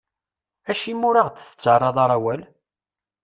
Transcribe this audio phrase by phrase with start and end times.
[0.69, 2.41] Acimi ur aɣ-d-tettarraḍ ara awal?